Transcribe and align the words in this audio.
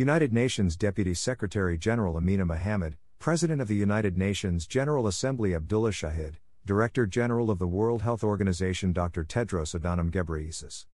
United 0.00 0.32
Nations 0.32 0.78
Deputy 0.78 1.12
Secretary 1.12 1.76
General 1.76 2.16
Amina 2.16 2.46
Mohammed, 2.46 2.96
President 3.18 3.60
of 3.60 3.68
the 3.68 3.76
United 3.76 4.16
Nations 4.16 4.66
General 4.66 5.06
Assembly 5.06 5.54
Abdullah 5.54 5.90
Shahid, 5.90 6.36
Director 6.64 7.06
General 7.06 7.50
of 7.50 7.58
the 7.58 7.66
World 7.66 8.00
Health 8.00 8.24
Organization 8.24 8.94
Dr. 8.94 9.24
Tedros 9.24 9.78
Adhanom 9.78 10.10
Ghebreyesus. 10.10 10.86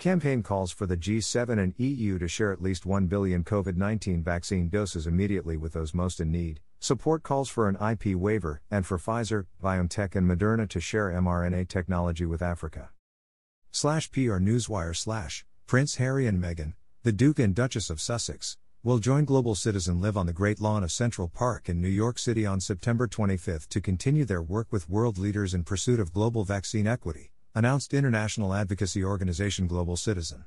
Campaign 0.00 0.42
calls 0.42 0.72
for 0.72 0.84
the 0.84 0.96
G7 0.96 1.62
and 1.62 1.74
EU 1.78 2.18
to 2.18 2.26
share 2.26 2.50
at 2.50 2.60
least 2.60 2.84
1 2.84 3.06
billion 3.06 3.44
COVID 3.44 3.76
19 3.76 4.24
vaccine 4.24 4.68
doses 4.68 5.06
immediately 5.06 5.56
with 5.56 5.72
those 5.72 5.94
most 5.94 6.18
in 6.18 6.32
need. 6.32 6.58
Support 6.80 7.22
calls 7.22 7.48
for 7.48 7.68
an 7.68 7.76
IP 7.76 8.16
waiver, 8.16 8.62
and 8.68 8.84
for 8.84 8.98
Pfizer, 8.98 9.46
BioNTech, 9.62 10.16
and 10.16 10.28
Moderna 10.28 10.68
to 10.70 10.80
share 10.80 11.10
mRNA 11.10 11.68
technology 11.68 12.26
with 12.26 12.42
Africa. 12.42 12.90
Slash 13.70 14.10
PR 14.10 14.40
Newswire 14.40 14.96
slash 14.96 15.46
Prince 15.68 15.94
Harry 15.96 16.26
and 16.26 16.42
Meghan, 16.42 16.72
the 17.04 17.12
Duke 17.12 17.38
and 17.38 17.54
Duchess 17.54 17.90
of 17.90 18.00
Sussex, 18.00 18.56
will 18.82 18.96
join 18.96 19.26
Global 19.26 19.54
Citizen 19.54 20.00
Live 20.00 20.16
on 20.16 20.24
the 20.24 20.32
Great 20.32 20.58
Lawn 20.58 20.82
of 20.82 20.90
Central 20.90 21.28
Park 21.28 21.68
in 21.68 21.78
New 21.78 21.86
York 21.86 22.18
City 22.18 22.46
on 22.46 22.60
September 22.60 23.06
25 23.06 23.68
to 23.68 23.80
continue 23.82 24.24
their 24.24 24.40
work 24.40 24.68
with 24.70 24.88
world 24.88 25.18
leaders 25.18 25.52
in 25.52 25.64
pursuit 25.64 26.00
of 26.00 26.14
global 26.14 26.44
vaccine 26.44 26.86
equity, 26.86 27.30
announced 27.54 27.92
international 27.92 28.54
advocacy 28.54 29.04
organization 29.04 29.66
Global 29.66 29.98
Citizen. 29.98 30.46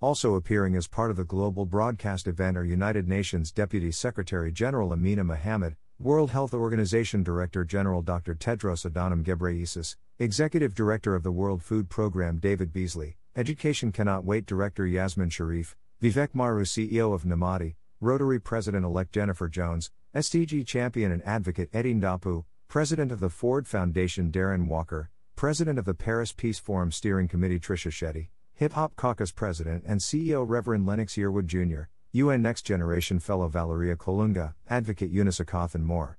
Also 0.00 0.34
appearing 0.34 0.74
as 0.74 0.88
part 0.88 1.12
of 1.12 1.16
the 1.16 1.22
global 1.22 1.66
broadcast 1.66 2.26
event 2.26 2.56
are 2.56 2.64
United 2.64 3.06
Nations 3.06 3.52
Deputy 3.52 3.92
Secretary 3.92 4.50
General 4.50 4.92
Amina 4.92 5.22
Mohammed, 5.22 5.76
World 6.00 6.32
Health 6.32 6.52
Organization 6.52 7.22
Director 7.22 7.64
General 7.64 8.02
Dr. 8.02 8.34
Tedros 8.34 8.90
Adhanom 8.90 9.22
Ghebreyesus, 9.22 9.94
Executive 10.18 10.74
Director 10.74 11.14
of 11.14 11.22
the 11.22 11.30
World 11.30 11.62
Food 11.62 11.88
Programme 11.88 12.38
David 12.38 12.72
Beasley, 12.72 13.18
Education 13.36 13.92
Cannot 13.92 14.24
Wait 14.24 14.46
Director 14.46 14.84
Yasmine 14.84 15.30
Sherif, 15.30 15.76
Vivek 16.02 16.30
Maru, 16.34 16.64
CEO 16.64 17.14
of 17.14 17.22
Namati, 17.22 17.76
Rotary 18.00 18.40
President 18.40 18.84
elect 18.84 19.12
Jennifer 19.12 19.48
Jones, 19.48 19.92
SDG 20.16 20.66
champion 20.66 21.12
and 21.12 21.22
advocate 21.24 21.70
Eddie 21.72 21.94
Ndopu, 21.94 22.42
President 22.66 23.12
of 23.12 23.20
the 23.20 23.28
Ford 23.28 23.68
Foundation 23.68 24.32
Darren 24.32 24.66
Walker, 24.66 25.10
President 25.36 25.78
of 25.78 25.84
the 25.84 25.94
Paris 25.94 26.32
Peace 26.32 26.58
Forum 26.58 26.90
Steering 26.90 27.28
Committee 27.28 27.60
Trisha 27.60 27.92
Shetty, 27.92 28.30
Hip 28.54 28.72
Hop 28.72 28.96
Caucus 28.96 29.30
President 29.30 29.84
and 29.86 30.00
CEO 30.00 30.44
Reverend 30.44 30.86
Lennox 30.86 31.14
Yearwood 31.14 31.46
Jr., 31.46 31.82
UN 32.10 32.42
Next 32.42 32.62
Generation 32.62 33.20
Fellow 33.20 33.46
Valeria 33.46 33.94
Colunga, 33.94 34.54
Advocate 34.68 35.12
Eunice 35.12 35.38
Akath, 35.38 35.76
and 35.76 35.86
more. 35.86 36.18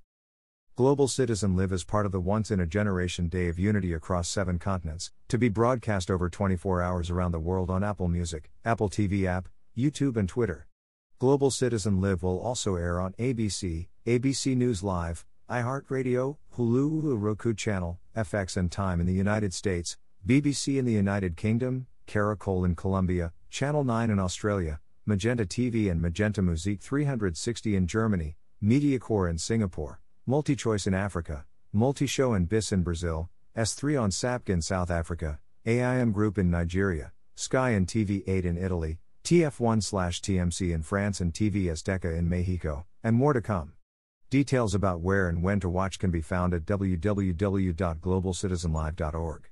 Global 0.77 1.09
Citizen 1.09 1.57
Live 1.57 1.73
as 1.73 1.83
part 1.83 2.05
of 2.05 2.13
the 2.13 2.21
Once 2.21 2.51
in 2.51 2.61
a 2.61 2.65
Generation 2.65 3.27
Day 3.27 3.49
of 3.49 3.59
Unity 3.59 3.91
across 3.91 4.29
seven 4.29 4.59
continents, 4.59 5.11
to 5.27 5.37
be 5.37 5.49
broadcast 5.49 6.09
over 6.09 6.29
24 6.29 6.81
hours 6.81 7.09
around 7.09 7.33
the 7.33 7.39
world 7.39 7.69
on 7.69 7.83
Apple 7.83 8.07
Music, 8.07 8.49
Apple 8.63 8.89
TV 8.89 9.25
app, 9.25 9.49
YouTube, 9.77 10.17
and 10.17 10.29
Twitter. 10.29 10.67
Global 11.19 11.49
Citizen 11.49 11.99
Live 12.01 12.21
will 12.21 12.39
also 12.39 12.75
air 12.75 12.99
on 12.99 13.13
ABC, 13.13 13.87
ABC 14.05 14.55
News 14.55 14.83
Live, 14.83 15.25
iHeartRadio, 15.49 16.37
Hulu, 16.55 17.15
Roku 17.19 17.53
Channel, 17.53 17.99
FX 18.15 18.57
and 18.57 18.71
Time 18.71 18.99
in 18.99 19.07
the 19.07 19.13
United 19.13 19.53
States, 19.53 19.97
BBC 20.27 20.77
in 20.77 20.85
the 20.85 20.93
United 20.93 21.35
Kingdom, 21.35 21.87
Caracol 22.07 22.65
in 22.65 22.75
Colombia, 22.75 23.33
Channel 23.49 23.83
9 23.83 24.09
in 24.09 24.19
Australia, 24.19 24.79
Magenta 25.05 25.45
TV 25.45 25.89
and 25.89 26.01
Magenta 26.01 26.41
Musique 26.41 26.81
360 26.81 27.75
in 27.75 27.87
Germany, 27.87 28.37
Mediacorp 28.63 29.29
in 29.29 29.37
Singapore, 29.37 29.99
MultiChoice 30.27 30.87
in 30.87 30.93
Africa, 30.93 31.45
Multishow 31.75 32.35
and 32.35 32.47
BIS 32.47 32.71
in 32.71 32.83
Brazil, 32.83 33.29
S3 33.57 34.01
on 34.01 34.09
SABC 34.11 34.49
in 34.49 34.61
South 34.61 34.89
Africa, 34.89 35.39
AIM 35.65 36.11
Group 36.11 36.37
in 36.37 36.49
Nigeria, 36.49 37.11
Sky 37.35 37.71
and 37.71 37.87
TV8 37.87 38.45
in 38.45 38.57
Italy, 38.57 38.99
TF1 39.23 39.79
TMC 40.19 40.73
in 40.73 40.83
France 40.83 41.21
and 41.21 41.33
TV 41.33 41.67
Azteca 41.67 42.17
in 42.17 42.27
Mexico, 42.27 42.85
and 43.01 43.15
more 43.15 43.31
to 43.31 43.41
come. 43.41 43.71
Details 44.29 44.75
about 44.75 44.99
where 44.99 45.29
and 45.29 45.41
when 45.41 45.61
to 45.61 45.69
watch 45.69 45.97
can 45.97 46.11
be 46.11 46.19
found 46.19 46.53
at 46.53 46.65
www.globalcitizenlive.org. 46.65 49.49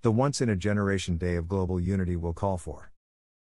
The 0.00 0.12
Once 0.12 0.40
in 0.40 0.48
a 0.48 0.56
Generation 0.56 1.18
Day 1.18 1.36
of 1.36 1.46
Global 1.46 1.78
Unity 1.78 2.16
will 2.16 2.32
call 2.32 2.56
for 2.56 2.90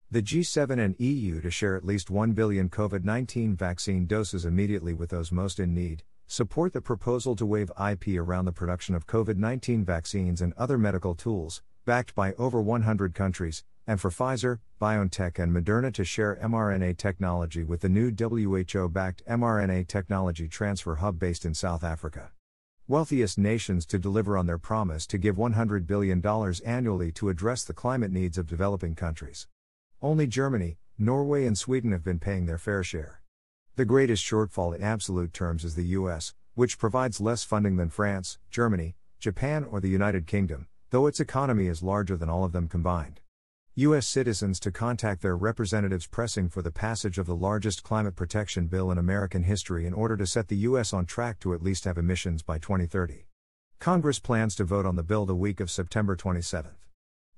the 0.10 0.24
G7 0.24 0.84
and 0.84 1.00
EU 1.00 1.40
to 1.42 1.52
share 1.52 1.76
at 1.76 1.86
least 1.86 2.10
1 2.10 2.32
billion 2.32 2.68
COVID 2.68 3.04
19 3.04 3.56
vaccine 3.56 4.08
doses 4.08 4.44
immediately 4.44 4.96
with 4.96 5.12
those 5.12 5.32
most 5.32 5.60
in 5.60 5.72
need, 5.72 6.02
support 6.26 6.74
the 6.74 6.82
proposal 6.82 7.36
to 7.36 7.46
waive 7.46 7.70
IP 7.80 8.18
around 8.18 8.46
the 8.46 8.52
production 8.52 8.96
of 8.96 9.06
COVID 9.06 9.38
19 9.38 9.86
vaccines 9.86 10.42
and 10.42 10.54
other 10.54 10.80
medical 10.80 11.14
tools, 11.14 11.62
backed 11.86 12.16
by 12.16 12.34
over 12.40 12.60
100 12.60 13.14
countries, 13.14 13.64
and 13.88 14.02
for 14.02 14.12
Pfizer, 14.12 14.60
BioNTech, 14.82 15.40
and 15.40 15.56
Moderna 15.56 15.94
to 15.94 16.04
share 16.04 16.38
mRNA 16.44 16.98
technology 16.98 17.64
with 17.64 17.80
the 17.80 17.90
new 17.90 18.12
WHO 18.12 18.90
backed 18.90 19.26
mRNA 19.26 19.88
technology 19.88 20.50
transfer 20.50 20.96
hub 20.96 21.18
based 21.18 21.46
in 21.46 21.54
South 21.54 21.86
Africa. 21.86 22.32
Wealthiest 22.90 23.38
nations 23.38 23.86
to 23.86 23.98
deliver 23.98 24.38
on 24.38 24.46
their 24.46 24.58
promise 24.58 25.08
to 25.08 25.18
give 25.18 25.38
$100 25.38 25.88
billion 25.88 26.22
annually 26.66 27.12
to 27.14 27.30
address 27.30 27.64
the 27.64 27.74
climate 27.74 28.12
needs 28.12 28.38
of 28.38 28.46
developing 28.46 28.94
countries. 28.94 29.48
Only 30.02 30.28
Germany, 30.28 30.78
Norway, 30.98 31.46
and 31.46 31.58
Sweden 31.58 31.92
have 31.92 32.04
been 32.04 32.20
paying 32.20 32.46
their 32.46 32.58
fair 32.58 32.84
share. 32.84 33.22
The 33.78 33.86
greatest 33.86 34.24
shortfall 34.24 34.76
in 34.76 34.84
absolute 34.84 35.34
terms 35.34 35.64
is 35.64 35.76
the 35.76 35.86
US, 35.86 36.34
which 36.56 36.80
provides 36.80 37.22
less 37.22 37.44
funding 37.44 37.78
than 37.78 37.90
France, 37.90 38.38
Germany, 38.50 38.96
Japan, 39.20 39.64
or 39.64 39.80
the 39.80 39.90
United 39.90 40.28
Kingdom, 40.28 40.68
though 40.90 41.08
its 41.08 41.20
economy 41.20 41.68
is 41.68 41.84
larger 41.84 42.18
than 42.18 42.30
all 42.30 42.44
of 42.44 42.52
them 42.52 42.68
combined. 42.68 43.22
U.S. 43.80 44.08
citizens 44.08 44.60
to 44.62 44.72
contact 44.72 45.22
their 45.22 45.38
representatives 45.38 46.08
pressing 46.08 46.50
for 46.50 46.64
the 46.64 46.72
passage 46.72 47.20
of 47.20 47.28
the 47.28 47.36
largest 47.36 47.84
climate 47.84 48.16
protection 48.16 48.66
bill 48.66 48.90
in 48.90 48.98
American 48.98 49.44
history 49.44 49.86
in 49.86 49.94
order 49.94 50.18
to 50.18 50.26
set 50.26 50.48
the 50.48 50.56
U.S. 50.56 50.94
on 50.94 51.06
track 51.06 51.40
to 51.42 51.54
at 51.54 51.62
least 51.62 51.84
halve 51.84 52.00
emissions 52.00 52.42
by 52.42 52.58
2030. 52.58 53.28
Congress 53.78 54.18
plans 54.18 54.56
to 54.56 54.64
vote 54.64 54.88
on 54.88 54.96
the 54.96 55.04
bill 55.04 55.28
the 55.28 55.36
week 55.36 55.60
of 55.60 55.70
September 55.70 56.16
27. 56.16 56.72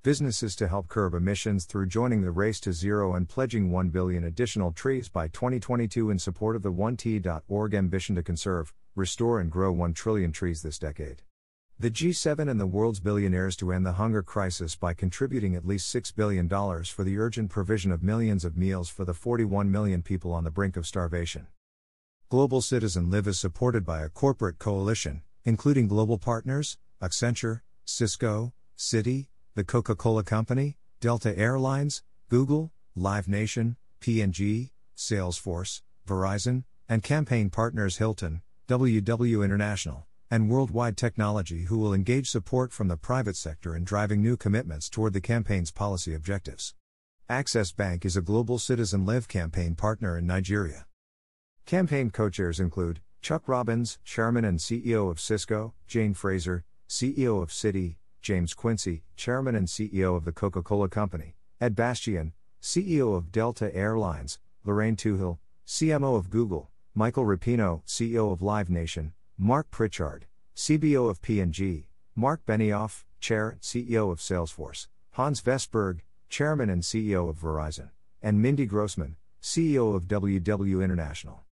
Businesses 0.02 0.56
to 0.56 0.70
help 0.70 0.88
curb 0.88 1.14
emissions 1.14 1.66
through 1.66 1.88
joining 1.88 2.22
the 2.22 2.32
race 2.32 2.62
to 2.62 2.72
zero 2.72 3.16
and 3.16 3.28
pledging 3.28 3.70
1 3.70 3.90
billion 3.90 4.24
additional 4.24 4.72
trees 4.72 5.10
by 5.10 5.28
2022 5.28 6.10
in 6.10 6.18
support 6.18 6.56
of 6.56 6.62
the 6.62 6.72
1T.org 6.72 7.74
ambition 7.74 8.16
to 8.16 8.24
conserve, 8.24 8.74
restore, 8.96 9.42
and 9.42 9.52
grow 9.52 9.74
1 9.74 9.94
trillion 9.94 10.32
trees 10.32 10.62
this 10.62 10.80
decade. 10.80 11.22
The 11.82 11.90
G7 11.90 12.52
and 12.52 12.60
the 12.60 12.68
world's 12.68 13.00
billionaires 13.00 13.56
to 13.56 13.72
end 13.72 13.86
the 13.86 13.94
hunger 13.94 14.22
crisis 14.22 14.76
by 14.76 14.94
contributing 14.94 15.56
at 15.56 15.66
least 15.66 15.96
$6 15.96 16.14
billion 16.14 16.50
for 16.50 17.06
the 17.06 17.18
urgent 17.18 17.50
provision 17.50 17.94
of 17.94 18.04
millions 18.04 18.44
of 18.44 18.58
meals 18.58 18.90
for 18.90 19.06
the 19.06 19.14
41 19.14 19.72
million 19.72 20.02
people 20.02 20.34
on 20.34 20.44
the 20.44 20.52
brink 20.52 20.76
of 20.76 20.86
starvation. 20.86 21.48
Global 22.28 22.60
Citizen 22.60 23.10
Live 23.10 23.28
is 23.28 23.40
supported 23.40 23.86
by 23.86 24.02
a 24.02 24.10
corporate 24.10 24.60
coalition, 24.60 25.22
including 25.46 25.88
global 25.88 26.18
partners, 26.18 26.78
Accenture, 27.02 27.62
Cisco, 27.86 28.52
Citi, 28.78 29.28
the 29.56 29.64
Coca 29.64 29.96
Cola 29.96 30.24
Company, 30.24 30.76
Delta 31.00 31.38
Airlines, 31.38 32.04
Google, 32.28 32.74
Live 32.94 33.30
Nation, 33.30 33.78
P&G, 34.02 34.74
Salesforce, 34.98 35.82
Verizon, 36.06 36.66
and 36.90 37.04
campaign 37.04 37.50
partners 37.50 38.00
Hilton, 38.00 38.42
WW 38.68 39.46
International 39.46 40.09
and 40.32 40.50
worldwide 40.50 40.96
technology 40.96 41.64
who 41.64 41.78
will 41.80 41.94
engage 41.94 42.30
support 42.30 42.72
from 42.72 42.88
the 42.88 42.98
private 42.98 43.36
sector 43.36 43.76
in 43.76 43.84
driving 43.84 44.22
new 44.22 44.38
commitments 44.38 44.88
toward 44.88 45.14
the 45.14 45.22
campaign's 45.22 45.72
policy 45.72 46.14
objectives. 46.14 46.76
Access 47.28 47.72
Bank 47.72 48.06
is 48.06 48.16
a 48.16 48.22
global 48.22 48.60
Citizen 48.60 49.06
Live 49.06 49.28
campaign 49.28 49.74
partner 49.74 50.18
in 50.18 50.28
Nigeria. 50.28 50.86
Campaign 51.66 52.12
co 52.12 52.30
chairs 52.30 52.60
include 52.60 53.02
Chuck 53.22 53.48
Robbins, 53.48 53.98
Chairman 54.04 54.46
and 54.46 54.60
CEO 54.60 55.10
of 55.10 55.20
Cisco, 55.20 55.74
Jane 55.88 56.14
Fraser, 56.14 56.64
CEO 56.88 57.42
of 57.42 57.50
Citi, 57.50 57.98
James 58.22 58.54
Quincy, 58.54 59.04
Chairman 59.16 59.56
and 59.56 59.68
CEO 59.68 60.16
of 60.16 60.26
the 60.26 60.32
Coca 60.32 60.62
Cola 60.62 60.90
Company, 60.90 61.36
Ed 61.60 61.76
Bastian, 61.76 62.34
CEO 62.62 63.16
of 63.16 63.32
Delta 63.32 63.74
Airlines, 63.76 64.40
Lorraine 64.64 64.96
Twohill, 64.96 65.40
CMO 65.66 66.16
of 66.16 66.30
Google, 66.30 66.70
Michael 66.94 67.26
Rapino, 67.26 67.82
CEO 67.86 68.32
of 68.32 68.42
Live 68.42 68.70
Nation, 68.70 69.14
Marc 69.42 69.72
Pritchard, 69.72 70.26
CBO 70.54 71.10
of 71.10 71.22
P&G, 71.22 71.88
Marc 72.14 72.46
Benioff, 72.46 73.06
Chair, 73.22 73.58
CEO 73.62 74.12
of 74.12 74.20
Salesforce, 74.20 74.88
Hans 75.12 75.42
Vestberg, 75.42 76.02
Chairman 76.28 76.70
and 76.70 76.84
CEO 76.84 77.30
of 77.30 77.38
Verizon, 77.38 77.92
and 78.22 78.42
Mindy 78.42 78.66
Grossman, 78.66 79.16
CEO 79.42 79.96
of 79.96 80.10
WW 80.10 80.84
International. 80.84 81.46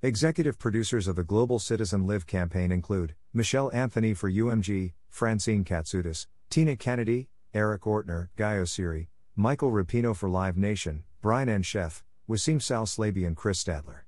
Executive 0.00 0.60
producers 0.60 1.08
of 1.08 1.16
the 1.16 1.24
Global 1.24 1.58
Citizen 1.58 2.06
Live 2.06 2.24
campaign 2.24 2.70
include 2.70 3.16
Michelle 3.34 3.72
Anthony 3.74 4.14
for 4.14 4.30
UMG, 4.30 4.92
Francine 5.08 5.64
Katsoudas, 5.64 6.28
Tina 6.50 6.76
Kennedy, 6.76 7.30
Eric 7.52 7.82
Ortner, 7.82 8.28
Guy 8.36 8.58
Oseary, 8.58 9.08
Michael 9.34 9.72
Rapino 9.72 10.14
for 10.14 10.28
Live 10.28 10.56
Nation, 10.56 11.02
Brian 11.20 11.48
N. 11.48 11.64
Chef, 11.64 12.04
Wasim 12.30 12.62
Sal 12.62 12.86
Slaby, 12.86 13.26
and 13.26 13.36
Chris 13.36 13.64
Stadler. 13.64 14.02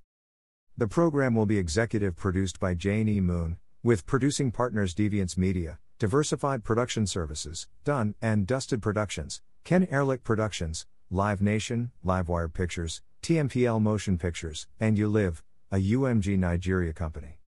The 0.80 0.88
program 0.88 1.34
will 1.34 1.44
be 1.44 1.58
executive 1.58 2.16
produced 2.16 2.58
by 2.58 2.72
Jane 2.72 3.06
E. 3.06 3.20
Moon, 3.20 3.58
with 3.82 4.06
producing 4.06 4.50
partners 4.50 4.94
Deviance 4.94 5.36
Media, 5.36 5.78
Diversified 5.98 6.64
Production 6.64 7.06
Services, 7.06 7.68
Done, 7.84 8.14
and 8.22 8.46
Dusted 8.46 8.80
Productions, 8.80 9.42
Ken 9.62 9.86
Ehrlich 9.90 10.24
Productions, 10.24 10.86
Live 11.10 11.42
Nation, 11.42 11.90
Livewire 12.02 12.50
Pictures, 12.50 13.02
TMPL 13.22 13.78
Motion 13.78 14.16
Pictures, 14.16 14.68
and 14.80 14.96
You 14.96 15.08
Live, 15.08 15.42
a 15.70 15.76
UMG 15.76 16.38
Nigeria 16.38 16.94
company. 16.94 17.40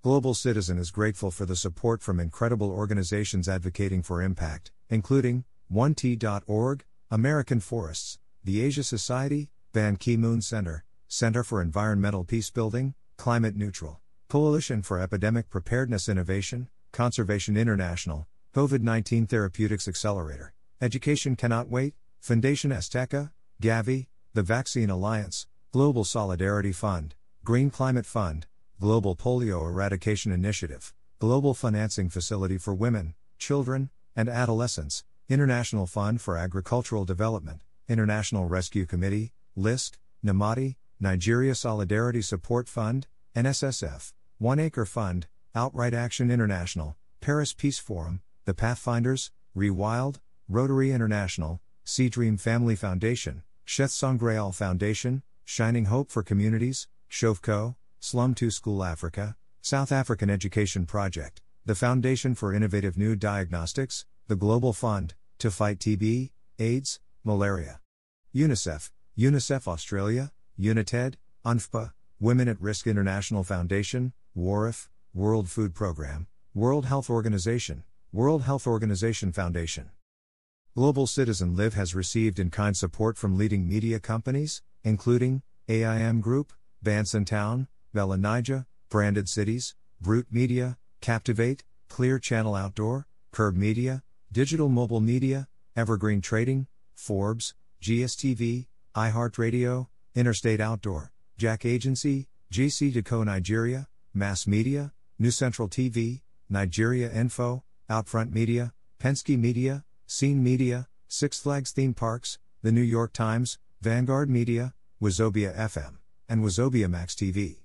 Global 0.00 0.32
Citizen 0.32 0.78
is 0.78 0.90
grateful 0.90 1.30
for 1.30 1.44
the 1.44 1.56
support 1.56 2.00
from 2.00 2.18
incredible 2.18 2.70
organizations 2.70 3.46
advocating 3.46 4.02
for 4.02 4.22
impact, 4.22 4.72
including 4.88 5.44
1T.org, 5.70 6.86
American 7.10 7.60
Forests, 7.60 8.18
the 8.42 8.64
Asia 8.64 8.82
Society, 8.82 9.50
Ban 9.74 9.96
Ki 9.96 10.16
moon 10.16 10.40
Center, 10.40 10.86
Center 11.08 11.44
for 11.44 11.60
Environmental 11.60 12.24
Peacebuilding, 12.24 12.94
Climate 13.16 13.54
Neutral, 13.54 14.00
Coalition 14.28 14.82
for 14.82 14.98
Epidemic 14.98 15.48
Preparedness 15.48 16.08
Innovation, 16.08 16.68
Conservation 16.92 17.56
International, 17.56 18.26
COVID 18.54 18.80
19 18.80 19.26
Therapeutics 19.26 19.86
Accelerator, 19.86 20.54
Education 20.80 21.36
Cannot 21.36 21.68
Wait, 21.68 21.94
Foundation 22.20 22.70
Azteca, 22.70 23.30
Gavi, 23.62 24.06
the 24.32 24.42
Vaccine 24.42 24.90
Alliance, 24.90 25.46
Global 25.72 26.04
Solidarity 26.04 26.72
Fund, 26.72 27.14
Green 27.44 27.70
Climate 27.70 28.06
Fund, 28.06 28.46
Global 28.80 29.14
Polio 29.14 29.68
Eradication 29.68 30.32
Initiative, 30.32 30.92
Global 31.18 31.54
Financing 31.54 32.08
Facility 32.08 32.58
for 32.58 32.74
Women, 32.74 33.14
Children, 33.38 33.90
and 34.16 34.28
Adolescents, 34.28 35.04
International 35.28 35.86
Fund 35.86 36.20
for 36.20 36.36
Agricultural 36.36 37.04
Development, 37.04 37.60
International 37.88 38.46
Rescue 38.46 38.86
Committee, 38.86 39.32
LISC, 39.56 39.98
NAMATI, 40.24 40.76
Nigeria 41.04 41.54
Solidarity 41.54 42.22
Support 42.22 42.66
Fund, 42.66 43.06
NSSF, 43.36 44.14
One 44.38 44.58
Acre 44.58 44.86
Fund, 44.86 45.26
Outright 45.54 45.92
Action 45.92 46.30
International, 46.30 46.96
Paris 47.20 47.52
Peace 47.52 47.78
Forum, 47.78 48.22
The 48.46 48.54
Pathfinders, 48.54 49.30
Rewild, 49.54 50.20
Rotary 50.48 50.92
International, 50.92 51.60
Sea 51.84 52.08
Dream 52.08 52.38
Family 52.38 52.74
Foundation, 52.74 53.42
Sheth 53.66 53.90
Sangreal 53.90 54.50
Foundation, 54.52 55.22
Shining 55.44 55.84
Hope 55.84 56.10
for 56.10 56.22
Communities, 56.22 56.88
Shofco, 57.10 57.76
Slum 58.00 58.34
to 58.36 58.50
School 58.50 58.82
Africa, 58.82 59.36
South 59.60 59.92
African 59.92 60.30
Education 60.30 60.86
Project, 60.86 61.42
the 61.66 61.74
Foundation 61.74 62.34
for 62.34 62.54
Innovative 62.54 62.96
New 62.96 63.14
Diagnostics, 63.14 64.06
the 64.26 64.36
Global 64.36 64.72
Fund, 64.72 65.12
to 65.38 65.50
fight 65.50 65.78
TB, 65.80 66.30
AIDS, 66.58 66.98
malaria. 67.22 67.80
UNICEF, 68.34 68.90
UNICEF 69.18 69.68
Australia, 69.68 70.32
Unitaid, 70.56 71.16
UNFPA, 71.44 71.92
Women 72.20 72.46
at 72.48 72.60
Risk 72.60 72.86
International 72.86 73.42
Foundation, 73.42 74.12
WARIF, 74.36 74.88
World 75.12 75.48
Food 75.48 75.74
Programme, 75.74 76.28
World 76.54 76.86
Health 76.86 77.10
Organization, 77.10 77.82
World 78.12 78.42
Health 78.42 78.64
Organization 78.64 79.32
Foundation. 79.32 79.90
Global 80.76 81.08
Citizen 81.08 81.56
Live 81.56 81.74
has 81.74 81.94
received 81.94 82.38
in 82.38 82.50
kind 82.50 82.76
support 82.76 83.18
from 83.18 83.36
leading 83.36 83.68
media 83.68 83.98
companies, 83.98 84.62
including 84.84 85.42
AIM 85.68 86.20
Group, 86.20 86.52
Banson 86.82 87.24
Town, 87.24 87.66
BellaNaija, 87.92 88.66
Branded 88.88 89.28
Cities, 89.28 89.74
Brut 90.00 90.26
Media, 90.30 90.78
Captivate, 91.00 91.64
Clear 91.88 92.20
Channel 92.20 92.54
Outdoor, 92.54 93.08
Curb 93.32 93.56
Media, 93.56 94.04
Digital 94.30 94.68
Mobile 94.68 95.00
Media, 95.00 95.48
Evergreen 95.76 96.20
Trading, 96.20 96.68
Forbes, 96.94 97.54
GSTV, 97.82 98.66
iHeartRadio, 98.94 99.88
Interstate 100.16 100.60
Outdoor, 100.60 101.10
Jack 101.36 101.64
Agency, 101.64 102.28
JCDecaux 102.52 103.24
Nigeria, 103.24 103.88
Mass 104.12 104.46
Media, 104.46 104.92
New 105.18 105.32
Central 105.32 105.68
TV, 105.68 106.20
Nigeria 106.48 107.10
Info, 107.12 107.64
Outfront 107.90 108.30
Media, 108.30 108.72
Penske 109.00 109.36
Media, 109.36 109.84
Scene 110.06 110.40
Media, 110.40 110.86
Six 111.08 111.40
Flags 111.40 111.72
Theme 111.72 111.94
Parks, 111.94 112.38
The 112.62 112.70
New 112.70 112.80
York 112.80 113.12
Times, 113.12 113.58
Vanguard 113.80 114.30
Media, 114.30 114.74
Wazobia 115.02 115.52
FM, 115.56 115.96
and 116.28 116.44
Wazobia 116.44 116.88
Max 116.88 117.16
TV. 117.16 117.56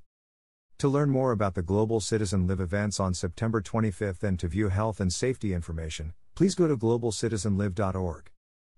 To 0.80 0.88
learn 0.88 1.12
more 1.12 1.32
about 1.32 1.54
the 1.54 1.62
Global 1.62 2.00
Citizen 2.00 2.48
Live 2.48 2.62
events 2.62 3.00
on 3.00 3.14
September 3.14 3.62
25th 3.62 4.24
and 4.24 4.40
to 4.40 4.48
view 4.48 4.70
health 4.70 5.00
and 5.00 5.14
safety 5.14 5.54
information, 5.54 6.14
please 6.34 6.56
go 6.56 6.68
to 6.68 6.76
globalcitizenlive.org. 6.76 8.32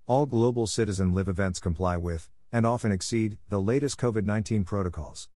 All 0.07 0.25
Global 0.25 0.67
Citizen 0.67 1.13
Live 1.13 1.29
events 1.29 1.59
comply 1.59 1.95
with, 1.95 2.29
and 2.51 2.65
often 2.65 2.91
exceed, 2.91 3.37
the 3.49 3.61
latest 3.61 3.97
COVID 3.97 4.25
19 4.25 4.63
protocols. 4.63 5.29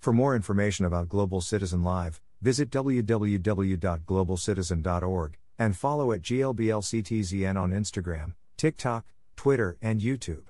For 0.00 0.12
more 0.12 0.34
information 0.36 0.84
about 0.84 1.08
Global 1.08 1.40
Citizen 1.40 1.82
Live, 1.82 2.20
visit 2.42 2.70
www.globalcitizen.org 2.70 5.38
and 5.58 5.76
follow 5.76 6.12
at 6.12 6.22
GLBLCTZN 6.22 7.56
on 7.56 7.72
Instagram, 7.72 8.34
TikTok, 8.56 9.04
Twitter, 9.36 9.76
and 9.80 10.00
YouTube. 10.00 10.44